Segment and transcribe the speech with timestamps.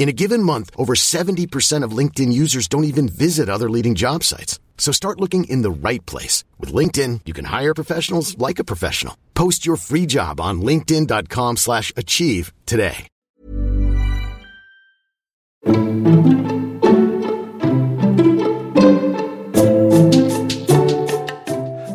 [0.00, 4.24] In a given month, over 70% of LinkedIn users don't even visit other leading job
[4.24, 4.58] sites.
[4.78, 6.42] So start looking in the right place.
[6.58, 9.18] With LinkedIn, you can hire professionals like a professional.
[9.34, 13.08] Post your free job on linkedin.com slash achieve today.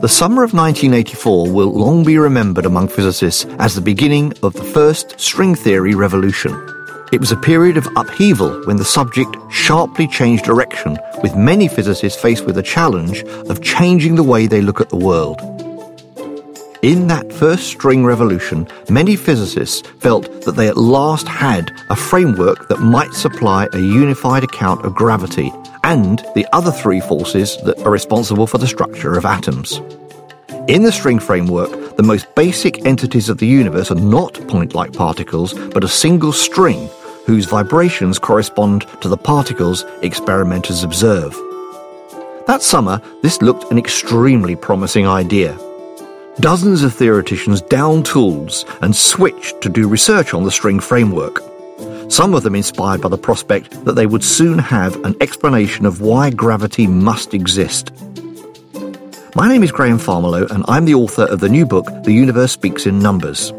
[0.01, 4.63] The summer of 1984 will long be remembered among physicists as the beginning of the
[4.63, 6.74] first string theory revolution.
[7.11, 12.19] It was a period of upheaval when the subject sharply changed direction, with many physicists
[12.19, 15.39] faced with the challenge of changing the way they look at the world.
[16.81, 22.67] In that first string revolution, many physicists felt that they at last had a framework
[22.69, 25.51] that might supply a unified account of gravity
[25.83, 29.79] and the other three forces that are responsible for the structure of atoms.
[30.67, 34.93] In the string framework, the most basic entities of the universe are not point like
[34.93, 36.89] particles, but a single string
[37.25, 41.33] whose vibrations correspond to the particles experimenters observe.
[42.47, 45.57] That summer, this looked an extremely promising idea.
[46.39, 51.41] Dozens of theoreticians down tools and switched to do research on the string framework.
[52.09, 56.01] Some of them inspired by the prospect that they would soon have an explanation of
[56.01, 57.91] why gravity must exist.
[59.37, 62.53] My name is Graham Farmelo, and I'm the author of the new book, The Universe
[62.53, 63.51] Speaks in Numbers.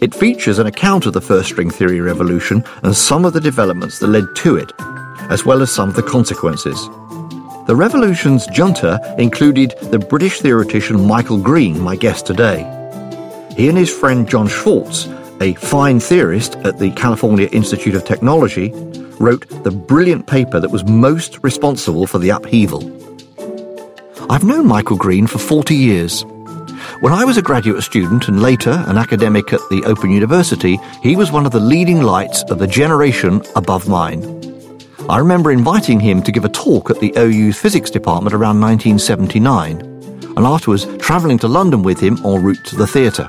[0.00, 3.98] It features an account of the first string theory revolution and some of the developments
[3.98, 4.70] that led to it,
[5.30, 6.80] as well as some of the consequences.
[7.66, 12.58] The revolution's junta included the British theoretician Michael Green, my guest today.
[13.56, 15.08] He and his friend John Schwarz,
[15.40, 18.70] a fine theorist at the California Institute of Technology,
[19.18, 23.03] wrote the brilliant paper that was most responsible for the upheaval.
[24.30, 26.24] I've known Michael Green for 40 years.
[27.00, 31.14] When I was a graduate student and later an academic at the Open University, he
[31.14, 34.22] was one of the leading lights of the generation above mine.
[35.10, 39.80] I remember inviting him to give a talk at the OU's physics department around 1979,
[40.36, 43.28] and afterwards travelling to London with him en route to the theatre.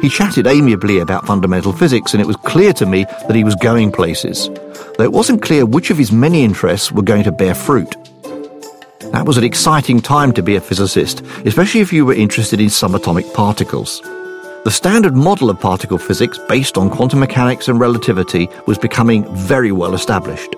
[0.00, 3.56] He chatted amiably about fundamental physics, and it was clear to me that he was
[3.56, 4.48] going places,
[4.96, 7.92] though it wasn't clear which of his many interests were going to bear fruit.
[9.12, 12.66] That was an exciting time to be a physicist, especially if you were interested in
[12.66, 14.00] subatomic particles.
[14.64, 19.72] The standard model of particle physics, based on quantum mechanics and relativity, was becoming very
[19.72, 20.54] well established.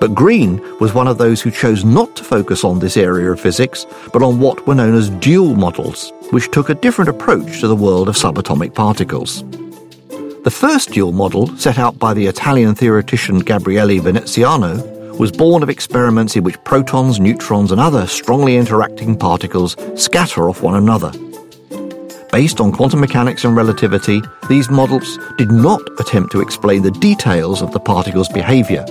[0.00, 3.40] But Green was one of those who chose not to focus on this area of
[3.40, 7.68] physics, but on what were known as dual models, which took a different approach to
[7.68, 9.44] the world of subatomic particles.
[10.42, 15.68] The first dual model, set out by the Italian theoretician Gabriele Veneziano, was born of
[15.68, 21.12] experiments in which protons, neutrons, and other strongly interacting particles scatter off one another.
[22.32, 27.60] Based on quantum mechanics and relativity, these models did not attempt to explain the details
[27.60, 28.82] of the particle's behavior,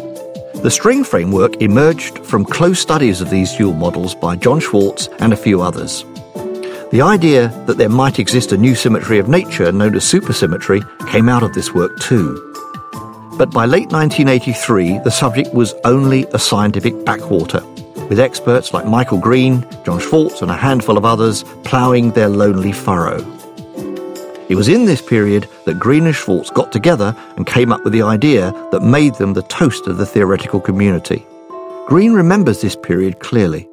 [0.62, 5.34] the string framework emerged from close studies of these dual models by John Schwarz and
[5.34, 6.04] a few others.
[6.92, 11.28] The idea that there might exist a new symmetry of nature known as supersymmetry came
[11.28, 12.49] out of this work too.
[13.40, 17.66] But by late 1983, the subject was only a scientific backwater,
[18.10, 22.74] with experts like Michael Green, John Schwarz, and a handful of others ploughing their lonely
[22.74, 23.20] furrow.
[24.50, 27.94] It was in this period that Green and Schwarz got together and came up with
[27.94, 31.26] the idea that made them the toast of the theoretical community.
[31.88, 33.70] Green remembers this period clearly.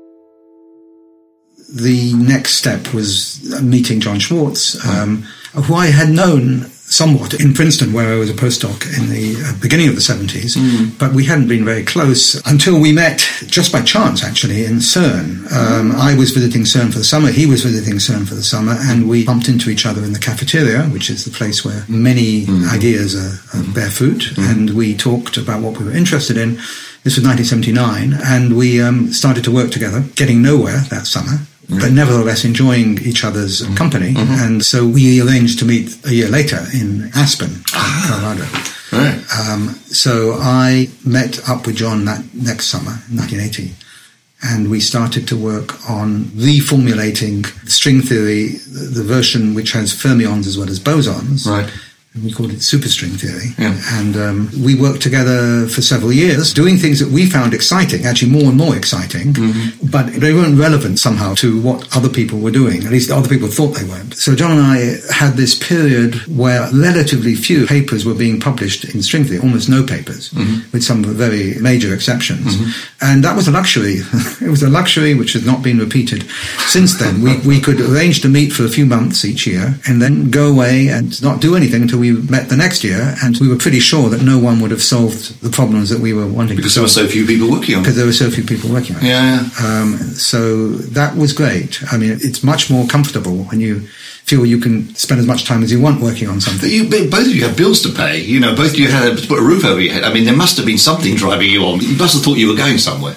[1.74, 5.22] The next step was meeting John Schwarz, um,
[5.54, 9.60] who I had known somewhat in Princeton, where I was a postdoc in the uh,
[9.60, 10.96] beginning of the 70s, mm.
[10.98, 15.50] but we hadn't been very close until we met just by chance, actually, in CERN.
[15.52, 18.76] Um, I was visiting CERN for the summer, he was visiting CERN for the summer,
[18.78, 22.46] and we bumped into each other in the cafeteria, which is the place where many
[22.46, 22.72] mm.
[22.72, 24.50] ideas are, are bear fruit, mm.
[24.50, 26.56] and we talked about what we were interested in.
[27.02, 31.92] This was 1979, and we um, started to work together, getting nowhere that summer but
[31.92, 34.14] nevertheless enjoying each other's company.
[34.14, 34.44] Mm-hmm.
[34.44, 38.06] And so we arranged to meet a year later in Aspen, ah.
[38.08, 38.46] Colorado.
[38.92, 39.18] Right.
[39.36, 43.72] Um, so I met up with John that next summer, 1980,
[44.44, 50.56] and we started to work on reformulating string theory, the version which has fermions as
[50.56, 51.46] well as bosons.
[51.46, 51.70] Right.
[52.24, 53.54] We called it superstring theory.
[53.58, 53.78] Yeah.
[53.98, 58.30] And um, we worked together for several years, doing things that we found exciting, actually
[58.32, 59.86] more and more exciting, Mm-hmm.
[59.90, 62.84] but they weren't relevant somehow to what other people were doing.
[62.84, 64.14] At least other people thought they weren't.
[64.14, 64.78] So John and I
[65.14, 69.82] had this period where relatively few papers were being published in string theory, almost no
[69.84, 70.70] papers, Mm-hmm.
[70.72, 72.56] with some very major exceptions.
[73.00, 73.96] And that was a luxury.
[74.40, 76.22] it was a luxury which has not been repeated
[76.66, 77.22] since then.
[77.22, 80.48] We, we could arrange to meet for a few months each year and then go
[80.50, 83.14] away and not do anything until we met the next year.
[83.22, 86.12] And we were pretty sure that no one would have solved the problems that we
[86.12, 87.84] were wanting Because there were so few people working on it.
[87.84, 89.08] because there were so few people working on it.
[89.08, 91.80] Yeah, Um, so that was great.
[91.92, 93.80] I mean, it's much more comfortable when you
[94.24, 96.68] feel you can spend as much time as you want working on something.
[96.68, 98.20] you, both of you have bills to pay.
[98.20, 100.02] You know, both of you had to put a roof over your head.
[100.02, 101.80] I mean, there must have been something driving you on.
[101.80, 103.14] You must have thought you were going somewhere.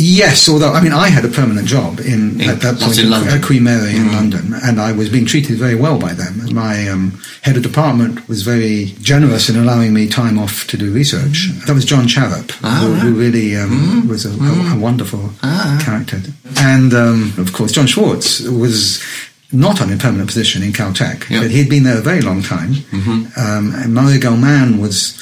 [0.00, 3.10] Yes, although I mean, I had a permanent job in, In- at that point in
[3.10, 3.34] London.
[3.34, 4.12] at Queen Mary in Mm.
[4.12, 6.54] London, and I was being treated very well by them.
[6.54, 10.92] My um, head of department was very generous in allowing me time off to do
[10.92, 11.48] research.
[11.66, 15.80] That was John Charap, Ah, who, who really um, was a, a, a wonderful Ah.
[15.84, 16.20] character.
[16.60, 19.02] And um, of course, John Schwarz was
[19.50, 21.40] not on a permanent position in Caltech, Yeah.
[21.40, 22.72] but he'd been there a very long time.
[22.92, 25.18] Um, and Murray Gell-Mann was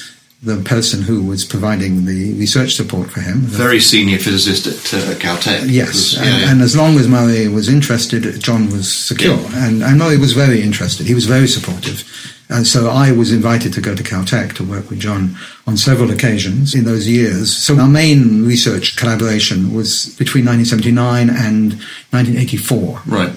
[0.47, 3.37] the person who was providing the research support for him.
[3.41, 5.65] Very senior physicist at uh, Caltech.
[5.69, 6.51] Yes, Was- and, yeah.
[6.51, 9.35] and as long as Murray was interested, John was secure.
[9.35, 9.67] Yeah.
[9.67, 11.05] And, and Murray was very interested.
[11.07, 12.03] He was very supportive.
[12.49, 15.35] And so I was invited to go to Caltech to work with John
[15.67, 17.53] on several occasions in those years.
[17.55, 21.73] So our main research collaboration was between 1979 and
[22.11, 23.01] 1984.
[23.05, 23.33] Right.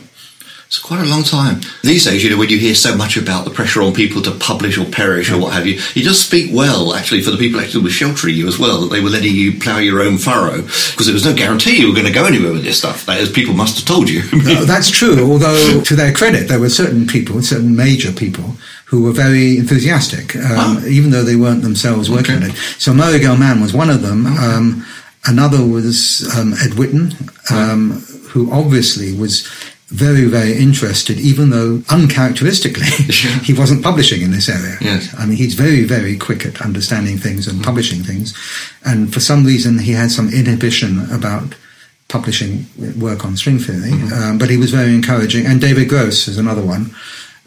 [0.71, 1.63] It's quite a long time.
[1.83, 4.31] These days, you know, when you hear so much about the pressure on people to
[4.31, 7.59] publish or perish or what have you, you just speak well, actually, for the people
[7.59, 10.17] actually who were sheltering you as well, that they were letting you plough your own
[10.17, 13.05] furrow, because there was no guarantee you were going to go anywhere with this stuff.
[13.07, 14.23] That is, people must have told you.
[14.33, 19.03] Uh, That's true, although to their credit, there were certain people, certain major people, who
[19.03, 20.83] were very enthusiastic, um, Ah.
[20.87, 22.45] even though they weren't themselves working Okay.
[22.45, 22.57] on it.
[22.79, 24.25] So Murray Gell-Mann was one of them.
[24.27, 24.87] Um,
[25.27, 27.15] another was um, Ed Witten,
[27.51, 29.49] um, who obviously was
[29.91, 32.87] very, very interested, even though uncharacteristically
[33.43, 34.77] he wasn't publishing in this area.
[34.81, 35.13] Yes.
[35.19, 38.33] I mean, he's very, very quick at understanding things and publishing things.
[38.85, 41.57] And for some reason, he had some inhibition about
[42.07, 42.67] publishing
[42.99, 43.93] work on string theory.
[44.13, 45.47] Um, but he was very encouraging.
[45.47, 46.95] And David Gross is another one.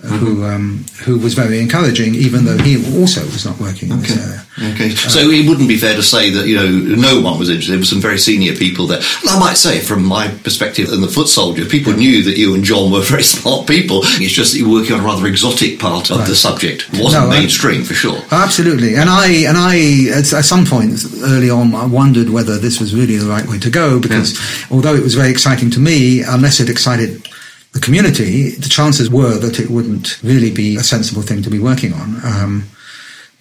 [0.04, 4.00] Uh, Who um, who was very encouraging, even though he also was not working in
[4.02, 4.44] this area.
[4.74, 7.72] Okay, so it wouldn't be fair to say that you know no one was interested.
[7.72, 9.00] There were some very senior people there.
[9.22, 12.54] And I might say, from my perspective, and the foot soldiers, people knew that you
[12.54, 14.02] and John were very smart people.
[14.04, 16.88] It's just that you were working on a rather exotic part of the subject.
[16.94, 18.22] It wasn't No, I- mainstream for sure.
[18.32, 22.80] Absolutely, and I and I at, at some point early on I wondered whether this
[22.80, 24.38] was really the right way to go because
[24.70, 27.28] although it was very exciting to me, unless it excited
[27.74, 31.60] the community, the chances were that it wouldn't really be a sensible thing to be
[31.60, 32.16] working on.
[32.24, 32.70] Um,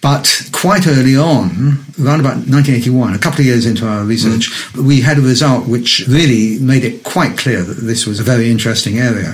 [0.01, 4.85] but quite early on, around about 1981, a couple of years into our research, mm.
[4.85, 8.51] we had a result which really made it quite clear that this was a very
[8.51, 9.33] interesting area.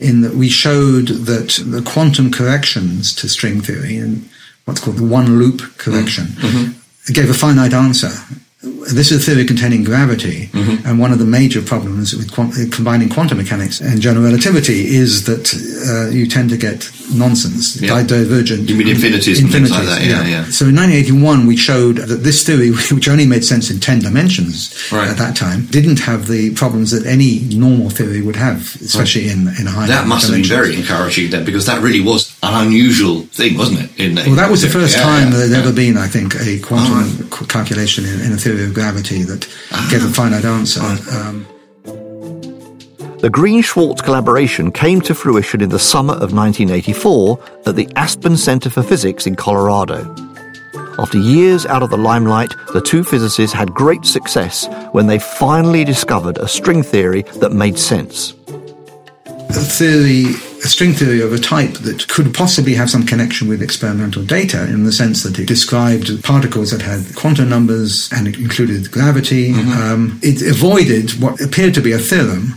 [0.00, 4.28] In that we showed that the quantum corrections to string theory and
[4.64, 6.50] what's called the one loop correction mm.
[6.50, 7.12] mm-hmm.
[7.12, 8.10] gave a finite answer.
[8.60, 10.50] This is a theory containing gravity,
[10.84, 14.96] and one of the major problems with quant- uh, combining quantum mechanics and general relativity
[14.96, 15.54] is that
[15.88, 18.02] uh, you tend to get nonsense, Yeah.
[18.02, 18.68] di- divergent.
[18.68, 20.44] You mean infinities and things like that, yeah, yeah.
[20.46, 24.74] So in 1981, we showed that this theory, which only made sense in 10 dimensions
[24.90, 25.06] Right.
[25.08, 29.46] at that time, didn't have the problems that any normal theory would have, especially in,
[29.60, 32.66] in a high That must have been very encouraging then, because that really was an
[32.66, 33.90] unusual thing, wasn't it?
[34.00, 35.58] In Well, that was the first Yeah, time yeah, there'd yeah.
[35.58, 39.46] ever been, I think, a quantum Oh, calculation in, in a theory of gravity that
[39.72, 39.86] Ah.
[39.90, 40.80] gave a finite answer.
[40.82, 41.46] Um,
[43.20, 48.36] The Green Schwarz collaboration came to fruition in the summer of 1984 at the Aspen
[48.36, 50.06] Center for Physics in Colorado.
[51.00, 55.82] After years out of the limelight, the two physicists had great success when they finally
[55.84, 58.34] discovered a string theory that made sense.
[59.50, 60.34] a theory,
[60.64, 64.64] a string theory of a type that could possibly have some connection with experimental data
[64.64, 69.52] in the sense that it described particles that had quantum numbers and it included gravity.
[69.52, 72.54] Um, it avoided what appeared to be a theorem.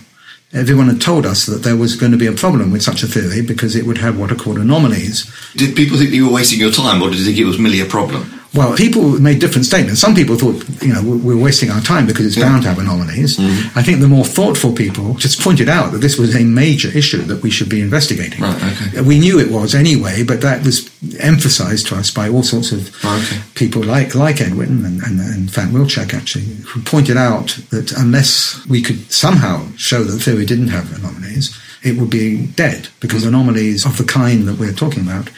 [0.53, 3.07] Everyone had told us that there was going to be a problem with such a
[3.07, 5.31] theory because it would have what are called anomalies.
[5.55, 7.79] Did people think you were wasting your time, or did they think it was merely
[7.79, 8.40] a problem?
[8.53, 10.01] Well, people made different statements.
[10.01, 13.37] Some people thought, you know, we're wasting our time because it's bound to have anomalies.
[13.37, 13.79] Mm-hmm.
[13.79, 17.21] I think the more thoughtful people just pointed out that this was a major issue
[17.23, 18.41] that we should be investigating.
[18.41, 19.01] Right, okay.
[19.01, 20.89] We knew it was anyway, but that was
[21.21, 23.41] emphasized to us by all sorts of Okay.
[23.55, 27.93] people like, like Ed Witten and, and, and Frank Wilczek, actually, who pointed out that
[27.93, 32.89] unless we could somehow show that the theory didn't have anomalies, it would be dead
[32.99, 35.29] because anomalies of the kind that we're talking about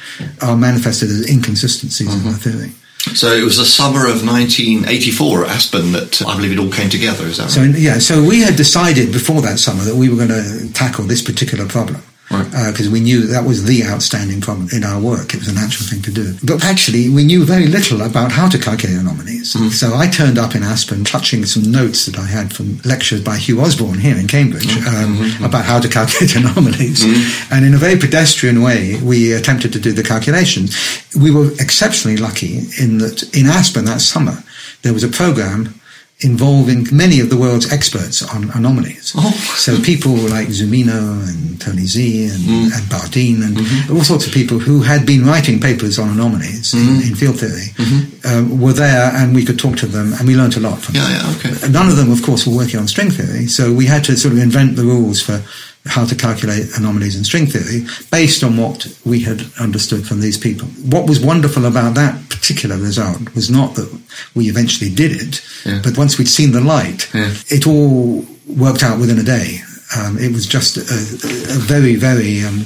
[0.42, 2.72] are manifested as inconsistencies in the theory.
[3.12, 6.72] So it was the summer of 1984 at Aspen that uh, I believe it all
[6.72, 7.26] came together.
[7.26, 7.52] Is that right?
[7.52, 11.06] So yeah, so we had decided before that summer that we were going to tackle
[11.06, 12.02] this particular problem.
[12.34, 12.72] Right.
[12.72, 15.34] Because we knew that was the outstanding problem in our work.
[15.34, 16.36] It was a natural thing to do.
[16.44, 19.54] But actually, we knew very little about how to calculate anomalies.
[19.54, 19.70] Mm-hmm.
[19.70, 23.38] So I turned up in Aspen touching some notes that I had from lectures by
[23.38, 25.40] Hugh Osborn here in Cambridge Mm-hmm.
[25.42, 27.04] um, about how to calculate anomalies.
[27.52, 30.76] And in a very pedestrian way, we attempted to do the calculations.
[31.16, 34.44] We were exceptionally lucky in that in Aspen that summer,
[34.82, 35.80] there was a program
[36.20, 39.14] involving many of the world's experts on anomalies.
[39.18, 39.32] Oh.
[39.58, 42.64] So people like Zumino and Tony Zee and, mm.
[42.66, 43.96] and Bardeen and mm-hmm.
[43.96, 47.08] all sorts of people who had been writing papers on anomalies in, mm-hmm.
[47.10, 48.28] in field theory mm-hmm.
[48.28, 50.96] um, were there and we could talk to them and we learnt a lot from
[50.96, 51.12] Yeah, them.
[51.12, 51.70] yeah, okay.
[51.72, 54.34] None of them, of course, were working on string theory, so we had to sort
[54.34, 55.42] of invent the rules for
[55.86, 60.38] how to calculate anomalies in string theory based on what we had understood from these
[60.38, 60.68] people.
[60.90, 63.90] What was wonderful about that particular result was not that
[64.34, 65.82] we eventually did it, Yeah.
[65.84, 67.34] but once we'd seen the light, Yeah.
[67.50, 69.62] it all worked out within a day.
[69.98, 72.66] Um, it was just a, a very, very um,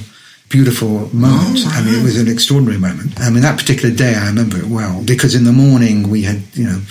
[0.50, 1.66] beautiful moment.
[1.68, 3.20] I mean, it was an extraordinary moment.
[3.20, 6.42] I mean, that particular day, I remember it well because in the morning we had,
[6.54, 6.82] you know,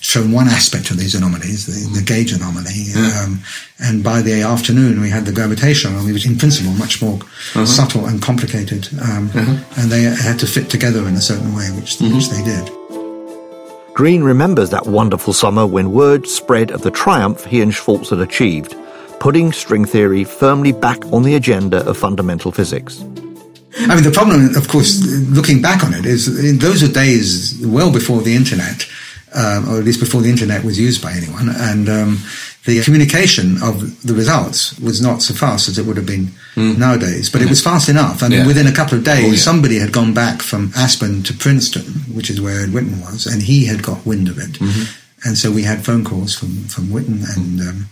[0.00, 3.40] shown one aspect of these anomalies, the, the gauge anomaly, um,
[3.80, 7.18] and by the afternoon we had the gravitational anomaly, which in principle much more
[7.66, 9.30] subtle and complicated, um,
[9.76, 12.70] and they had to fit together in a certain way, which, which they did.
[13.94, 18.20] Green remembers that wonderful summer when word spread of the triumph he and Schwarz had
[18.20, 18.76] achieved,
[19.18, 23.02] putting string theory firmly back on the agenda of fundamental physics.
[23.80, 27.58] I mean, the problem, of course, looking back on it, is in those are days
[27.66, 28.86] well before the internet,
[29.34, 32.18] um, or at least before the internet was used by anyone, and um,
[32.64, 37.30] the communication of the results was not so fast as it would have been nowadays.
[37.30, 38.22] But it was fast enough.
[38.22, 38.46] I mean, Yeah.
[38.46, 39.36] within a couple of days, Oh, yeah.
[39.38, 43.42] somebody had gone back from Aspen to Princeton, which is where Ed Witten was, and
[43.42, 44.58] he had got wind of it.
[44.58, 44.84] Mm-hmm.
[45.28, 47.86] And so we had phone calls from, from Witten and um,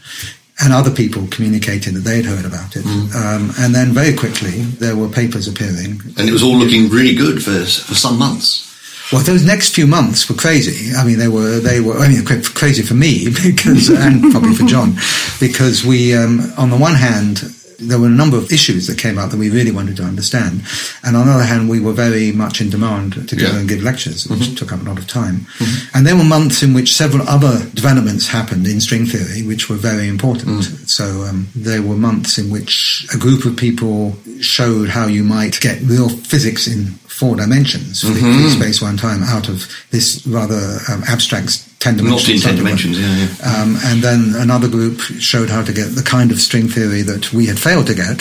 [0.59, 2.85] and other people communicating that they had heard about it.
[2.85, 3.15] Mm.
[3.15, 6.01] Um, and then very quickly there were papers appearing.
[6.17, 8.66] And it was all looking really good for for some months.
[9.13, 10.95] Well, those next few months were crazy.
[10.97, 11.99] I mean, they were they were.
[11.99, 14.95] I mean, crazy for me because, and probably for John,
[15.41, 17.53] because we, um, on the one hand.
[17.79, 20.63] There were a number of issues that came out that we really wanted to understand,
[21.05, 23.57] and on the other hand, we were very much in demand to go Yeah.
[23.59, 25.47] and give lectures, which took up a lot of time.
[25.93, 29.77] And there were months in which several other developments happened in string theory, which were
[29.77, 30.65] very important.
[30.89, 35.61] So um, there were months in which a group of people showed how you might
[35.61, 38.61] get real physics in four dimensions, free, free mm-hmm.
[38.61, 42.45] space, one time, out of this rather um, abstract ten Not dimensions.
[42.45, 43.63] in ten dimensions, yeah, yeah.
[43.63, 47.33] Um, and then another group showed how to get the kind of string theory that
[47.33, 48.21] we had failed to get,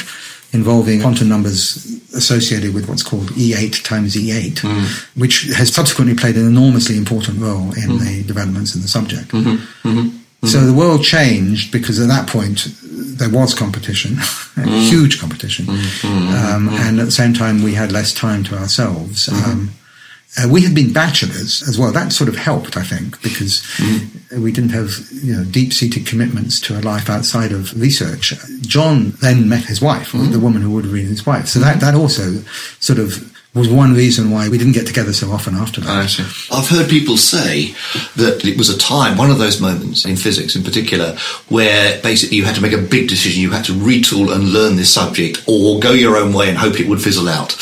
[0.54, 5.20] involving quantum numbers associated with what's called E8 times E8, mm.
[5.20, 8.00] which has subsequently played an enormously important role in mm.
[8.00, 9.28] the developments in the subject.
[9.30, 9.90] Mm-hmm.
[9.90, 10.18] Mm-hmm.
[10.48, 12.68] So the world changed because at that point
[13.18, 14.12] there was competition,
[14.56, 14.90] mm.
[14.90, 18.58] huge competition, mm, mm, um, and at the same time we had less time to
[18.58, 19.28] ourselves.
[19.28, 19.52] Mm-hmm.
[19.52, 19.72] Um,
[20.38, 21.94] uh, we had been bachelors as well.
[21.94, 23.64] That sort of helped, I think, because
[24.38, 28.34] we didn't have you know deep-seated commitments to a life outside of research.
[28.62, 31.48] John then met his wife, the woman who would have been his wife.
[31.48, 32.42] So that that also
[32.80, 35.90] sort of was one reason why we didn't get together so often after that.
[35.90, 36.24] I see.
[36.52, 37.74] I've heard people say
[38.18, 42.38] that it was a time, one of those moments in physics in particular, where basically
[42.38, 43.42] you had to make a big decision.
[43.42, 46.80] You had to retool and learn this subject or go your own way and hope
[46.80, 47.56] it would fizzle out.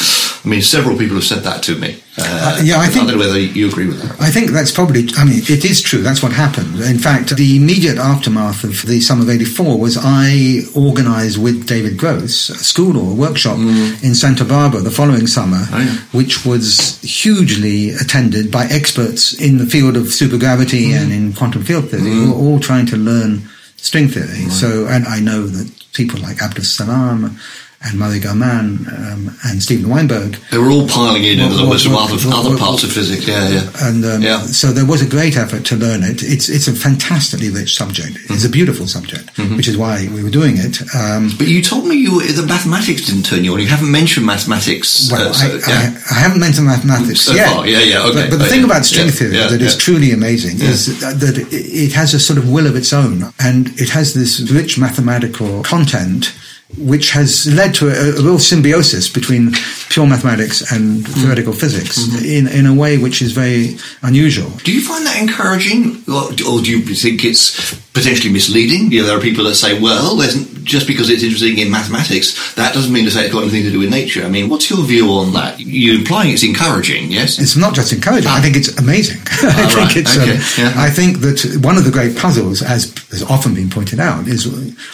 [0.46, 2.04] I mean, several people have said that to me.
[2.18, 4.20] Uh, uh yeah, I think- don't know whether you agree with that.
[4.20, 6.02] I think that's probably, I mean, it is true.
[6.02, 6.82] That's what happened.
[6.82, 11.98] In fact, the immediate aftermath of the summer of 84 was I organized with David
[11.98, 14.04] Gross a school or a workshop mm.
[14.04, 15.96] in Santa Barbara the following summer, Oh, yeah.
[16.12, 21.02] which was hugely attended by experts in the field of supergravity mm.
[21.02, 22.26] and in quantum field theory mm.
[22.26, 23.48] who were all trying to learn
[23.78, 24.50] string theory.
[24.50, 27.38] So, and I know that people like Abdus Salam
[27.86, 30.38] and Murray Gell-Mann um, and Steven Weinberg.
[30.52, 32.18] They were all piling in into the what- other,
[32.50, 33.28] other parts of physics.
[33.28, 33.70] Yeah, yeah.
[33.88, 34.40] And um, Yeah.
[34.46, 36.24] so there was a great effort to learn it.
[36.24, 38.14] It's it's a fantastically rich subject.
[38.18, 38.34] Mm-hmm.
[38.34, 40.82] It's a beautiful subject, which is why we were doing it.
[40.96, 43.60] Um, But you told me you were, the mathematics didn't turn you on.
[43.60, 45.10] You haven't mentioned mathematics.
[45.12, 45.94] well, uh, so, I, yeah.
[46.12, 47.52] I, I haven't mentioned mathematics So yet.
[47.54, 48.22] far, yeah, yeah, okay.
[48.22, 48.66] But, but the Oh, thing yeah.
[48.72, 52.68] about string theory that is truly amazing is that it has a sort of will
[52.68, 56.32] of its own, and it has this rich mathematical content.
[56.78, 59.52] Which has led to a, a real symbiosis between
[59.90, 61.14] pure mathematics and Mm.
[61.22, 62.26] theoretical physics Mm-hmm.
[62.26, 64.50] in, in a way which is very unusual.
[64.64, 68.92] Do you find that encouraging, or, or do you think it's potentially misleading?
[68.92, 70.18] You know, there are people that say, "Well,
[70.64, 73.72] just because it's interesting in mathematics, that doesn't mean to say it's got anything to
[73.72, 75.60] do with nature." I mean, what's your view on that?
[75.60, 77.38] You're implying it's encouraging, yes?
[77.40, 78.30] It's not just encouraging.
[78.32, 79.22] I think it's amazing.
[79.44, 79.98] I Ah, think right.
[79.98, 80.18] it's.
[80.18, 80.38] Okay.
[80.38, 80.74] Um, Yeah.
[80.88, 84.48] I think that one of the great puzzles, as has often been pointed out, is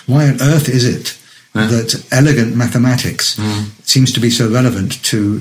[0.07, 1.15] why on earth is it
[1.67, 3.63] that elegant mathematics Hmm.
[3.85, 5.39] seems to be so relevant to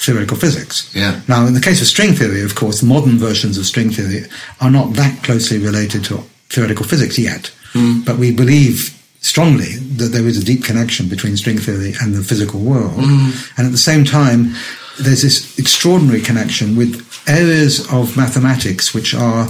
[0.00, 0.88] theoretical physics?
[0.94, 1.20] Yeah.
[1.28, 4.24] Now, in the case of string theory, of course, modern versions of string theory
[4.60, 8.00] are not that closely related to theoretical physics yet, Hmm.
[8.04, 12.22] but we believe strongly that there is a deep connection between string theory and the
[12.22, 12.98] physical world.
[13.56, 14.54] And at the same time,
[15.00, 19.48] there's this extraordinary connection with areas of mathematics which are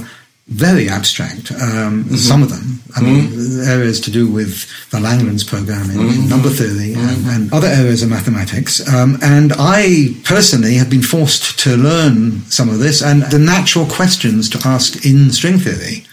[0.48, 1.50] very abstract.
[1.50, 2.14] Um, mm-hmm.
[2.14, 3.68] Some of them, I mean, mm-hmm.
[3.68, 6.28] areas to do with the Langlands program in, in mm-hmm.
[6.28, 8.86] number theory and, and other areas of mathematics.
[8.92, 13.86] Um, and I personally have been forced to learn some of this and the natural
[13.86, 16.06] questions to ask in string theory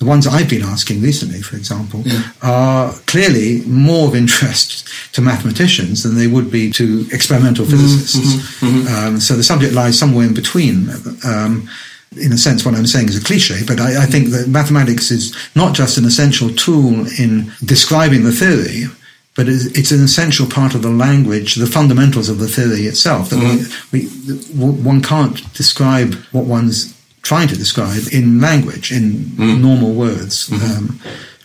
[0.00, 2.02] the ones I've been asking recently, for example,
[2.42, 8.62] are clearly more of interest to mathematicians than they would be to experimental physicists.
[8.62, 10.88] Um, so the subject lies somewhere in between.
[11.22, 11.68] Um,
[12.16, 15.12] In a sense, what I'm saying is a cliche, but I, I think that mathematics
[15.12, 18.86] is not just an essential tool in describing the theory,
[19.36, 23.30] but it's it's an essential part of the language, the fundamentals of the theory itself.
[23.30, 23.38] That
[23.92, 24.08] we, we,
[24.58, 30.50] one can't describe what one's trying to describe in language, in normal words.
[30.50, 31.00] Um,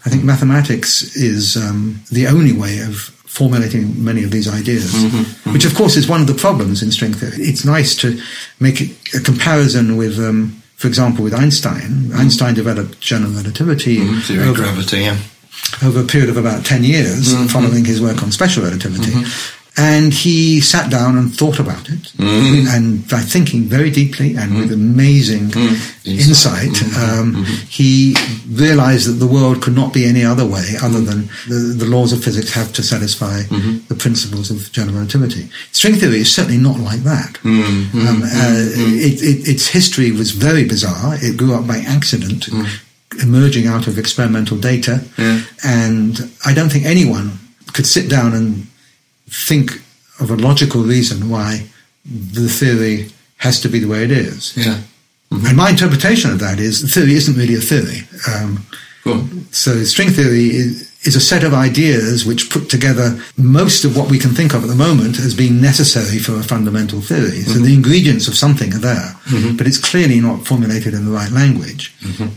[0.05, 5.17] I think mathematics is um, the only way of formulating many of these ideas, mm-hmm,
[5.17, 5.53] mm-hmm.
[5.53, 7.43] which of course is one of the problems in string theory.
[7.43, 8.17] It's nice to
[8.61, 8.79] make
[9.13, 11.81] a comparison with, um, for example, with Einstein.
[11.81, 12.17] Mm-hmm.
[12.17, 15.19] Einstein developed general relativity Theory of over, gravity, yeah.
[15.83, 19.11] over a period of about 10 years following his work on special relativity.
[19.77, 22.65] And he sat down and thought about it, mm.
[22.67, 24.75] and by thinking very deeply and with mm.
[24.75, 26.07] amazing mm.
[26.07, 27.19] insight, mm-hmm.
[27.19, 27.65] um, mm-hmm.
[27.67, 28.15] he
[28.47, 32.13] realized that the world could not be any other way other than the, the laws
[32.13, 33.85] of physics have to satisfy mm-hmm.
[33.89, 35.49] the principles of general relativity.
[35.73, 37.37] String theory is certainly not like that.
[37.43, 38.55] Um, uh,
[38.95, 41.15] it, it, its history was very bizarre.
[41.15, 42.47] It grew up by accident,
[43.21, 45.03] emerging out of experimental data,
[45.65, 47.39] and I don't think anyone
[47.73, 48.67] could sit down and
[49.27, 49.81] think
[50.19, 51.67] of a logical reason why
[52.05, 54.55] the theory has to be the way it is.
[54.55, 54.81] Yeah.
[55.31, 55.47] Mm-hmm.
[55.47, 58.07] And my interpretation of that is the theory isn't really a theory.
[58.31, 58.65] Um,
[59.03, 59.27] Cool.
[59.51, 64.09] so string theory is, is a set of ideas which put together most of what
[64.09, 67.41] we can think of at the moment as being necessary for a fundamental theory.
[67.41, 67.65] So mm-hmm.
[67.65, 69.57] the ingredients of something are there, mm-hmm.
[69.57, 71.93] but it's clearly not formulated in the right language.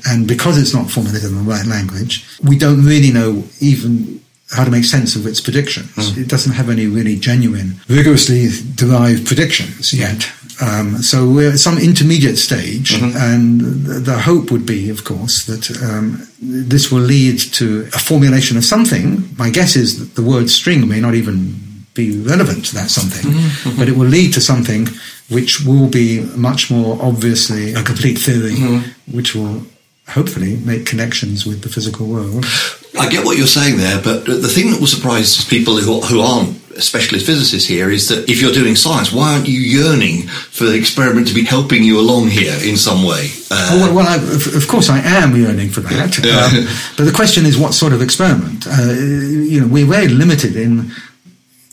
[0.06, 4.64] And because it's not formulated in the right language, we don't really know even how
[4.64, 6.16] to make sense of its predictions.
[6.16, 10.26] It doesn't have any really genuine, rigorously derived predictions yet.
[10.60, 15.70] Um, so we're at some intermediate stage, and the, hope would be, of course, that
[15.82, 19.28] um, this will lead to a formulation of something.
[19.36, 21.54] My guess is that the word string may not even
[21.94, 23.30] be relevant to that something,
[23.76, 24.88] but it will lead to something
[25.28, 28.56] which will be much more obviously a complete theory,
[29.12, 29.62] which will
[30.08, 32.44] hopefully make connections with the physical world.
[32.98, 36.20] I get what you're saying there, but the thing that will surprise people who, who
[36.20, 40.64] aren't specialist physicists here is that if you're doing science, why aren't you yearning for
[40.64, 43.30] the experiment to be helping you along here in some way?
[43.50, 46.18] Uh, Oh, well, well I, of, of course, I am yearning for that.
[46.18, 46.46] Yeah.
[46.46, 48.66] Um, but the question is, what sort of experiment?
[48.66, 50.92] Uh, you know, we're very limited in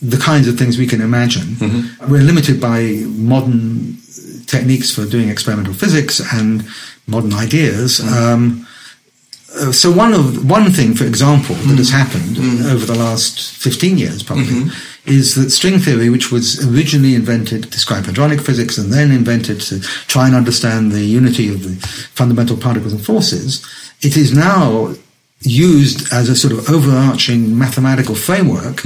[0.02, 1.44] the kinds of things we can imagine.
[1.44, 2.12] Mm-hmm.
[2.12, 3.98] We're limited by modern
[4.46, 6.66] techniques for doing experimental physics and
[7.08, 8.00] modern ideas.
[8.00, 8.34] Mm-hmm.
[8.34, 8.68] Um,
[9.62, 11.98] uh, so one of one thing, for example, that has Mm-hmm.
[12.04, 13.34] happened over the last
[13.66, 14.70] fifteen years, probably,
[15.06, 19.62] is that string theory, which was originally invented to describe hadronic physics and then invented
[19.62, 19.80] to
[20.14, 21.76] try and understand the unity of the
[22.14, 23.62] fundamental particles and forces,
[24.02, 24.94] it is now
[25.42, 28.80] used as a sort of overarching mathematical framework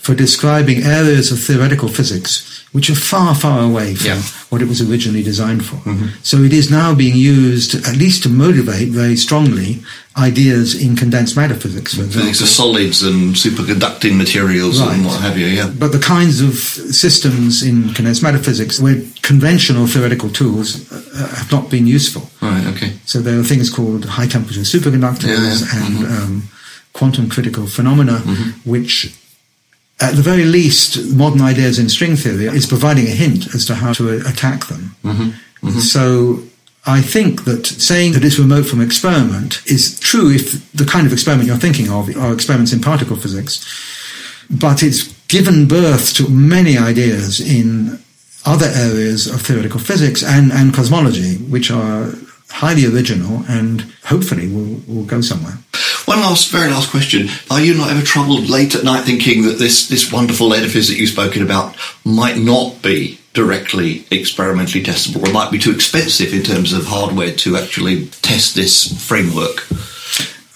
[0.00, 4.22] for describing areas of theoretical physics which are far, far away from Yeah.
[4.50, 5.78] what it was originally designed for.
[6.22, 9.82] So it is now being used at least to motivate very strongly
[10.16, 12.20] ideas in condensed matter physics, for example.
[12.28, 15.68] Physics of solids and superconducting materials and what have you, yeah.
[15.78, 21.50] But the kinds of systems in condensed matter physics where conventional theoretical tools uh, have
[21.52, 22.28] not been useful.
[22.42, 22.92] Right, okay.
[23.06, 25.84] So there are things called high temperature superconductors Yeah, yeah.
[25.86, 26.42] and um,
[26.92, 28.68] quantum critical phenomena, Mm-hmm.
[28.70, 29.14] which
[30.00, 33.74] at the very least, modern ideas in string theory is providing a hint as to
[33.74, 34.96] how to uh, attack them.
[35.04, 35.78] Mm-hmm.
[35.80, 36.42] So
[36.86, 41.12] I think that saying that it's remote from experiment is true if the kind of
[41.12, 43.64] experiment you're thinking of are experiments in particle physics,
[44.50, 48.00] but it's given birth to many ideas in
[48.46, 52.12] other areas of theoretical physics and, and cosmology, which are
[52.48, 55.58] highly original and hopefully will, will go somewhere.
[56.06, 57.28] One last, very last question.
[57.50, 60.96] Are you not ever troubled late at night thinking that this, this wonderful edifice that
[60.96, 66.42] you've spoken about might not be directly experimentally testable or might be too expensive in
[66.42, 69.66] terms of hardware to actually test this framework?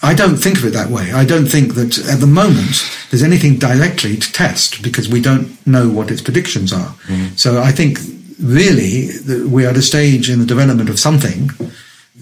[0.03, 1.11] I don't think of it that way.
[1.13, 5.65] I don't think that at the moment there's anything directly to test because we don't
[5.65, 6.93] know what its predictions are.
[7.37, 7.97] So I think
[8.39, 11.49] really that we are at a stage in the development of something.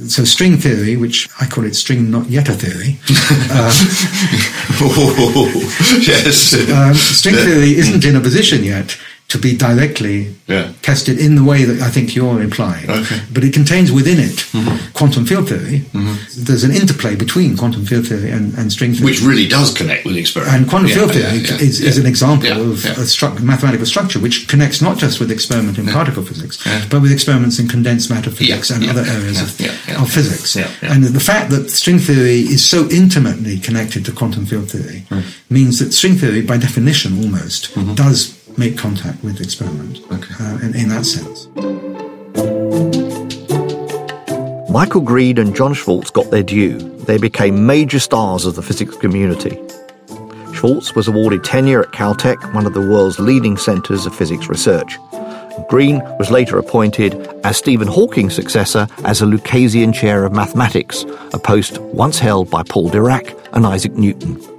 [0.07, 2.97] So string theory, which I call it string not yet a theory,
[6.07, 6.53] yes.
[6.71, 8.97] um, string theory isn't in a position yet
[9.33, 10.17] to be directly
[10.47, 10.65] Yeah.
[10.81, 12.87] tested in the way that I think you're implying.
[12.99, 13.19] Okay.
[13.33, 14.75] But it contains within it mm-hmm.
[14.93, 15.77] quantum field theory.
[15.97, 16.15] Mm-hmm.
[16.47, 19.05] There's an interplay between quantum field theory and, and string theory.
[19.09, 20.55] Which really does connect with experiment.
[20.55, 24.19] And quantum Yeah, field theory yeah, is, is an example of a stru- mathematical structure
[24.19, 26.55] which connects not just with experiment in particle physics,
[26.91, 29.49] but with experiments in condensed matter physics and other areas of,
[30.01, 30.55] of physics.
[30.91, 35.21] And the fact that string theory is so intimately connected to quantum field theory Hmm.
[35.49, 37.95] means that string theory, by definition almost, mm-hmm.
[37.95, 38.19] does
[38.57, 39.99] make contact with experiment.
[40.11, 40.33] Okay.
[40.39, 41.47] uh, in, in that sense.
[44.69, 46.79] Michael Green and John Schwarz got their due.
[47.05, 49.61] They became major stars of the physics community.
[50.53, 54.97] Schwarz was awarded tenure at Caltech, one of the world's leading centres of physics research.
[55.69, 57.13] Green was later appointed
[57.43, 62.63] as Stephen Hawking's successor as a Lucasian Chair of Mathematics, a post once held by
[62.63, 64.52] Paul Dirac and Isaac Newton.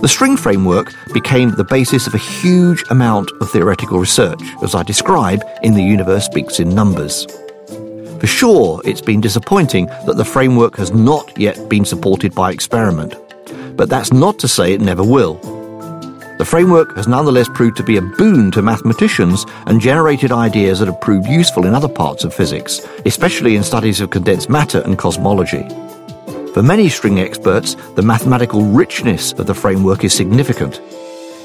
[0.00, 4.82] The string framework became the basis of a huge amount of theoretical research, as I
[4.82, 7.26] describe in The Universe Speaks in Numbers.
[8.18, 13.14] For sure, it's been disappointing that the framework has not yet been supported by experiment.
[13.76, 15.34] But that's not to say it never will.
[16.38, 20.86] The framework has nonetheless proved to be a boon to mathematicians and generated ideas that
[20.86, 24.96] have proved useful in other parts of physics, especially in studies of condensed matter and
[24.96, 25.68] cosmology.
[26.52, 30.80] For many string experts, the mathematical richness of the framework is significant.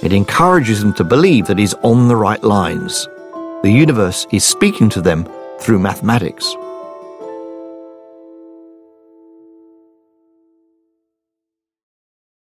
[0.01, 3.07] It encourages them to believe that he's on the right lines.
[3.61, 6.55] The universe is speaking to them through mathematics.